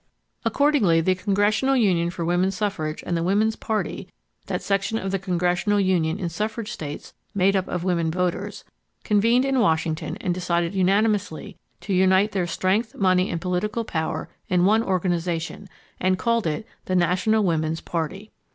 Accordingly, 0.43 0.99
the 0.99 1.13
Congressional 1.13 1.77
Union 1.77 2.09
for 2.09 2.25
Woman 2.25 2.49
Suffrage 2.49 3.03
and 3.05 3.15
the 3.15 3.21
Woman's 3.21 3.55
Party, 3.55 4.09
that 4.47 4.63
section 4.63 4.97
of 4.97 5.11
the 5.11 5.19
Congressional 5.19 5.79
Union 5.79 6.17
in 6.17 6.27
suffrage 6.27 6.71
states 6.71 7.13
made 7.35 7.55
up 7.55 7.67
of 7.67 7.83
women 7.83 8.09
voters, 8.09 8.63
convened 9.03 9.45
in 9.45 9.59
Washington 9.59 10.17
and 10.19 10.33
decided 10.33 10.73
unanimously 10.73 11.55
to 11.81 11.93
unite 11.93 12.31
their 12.31 12.47
strength, 12.47 12.95
money 12.95 13.29
and 13.29 13.41
political 13.41 13.83
power 13.83 14.27
in 14.49 14.65
one 14.65 14.81
organization, 14.81 15.69
and 15.99 16.17
called 16.17 16.47
it 16.47 16.65
the 16.85 16.95
National 16.95 17.43
Woman's 17.43 17.79
Party. 17.79 18.31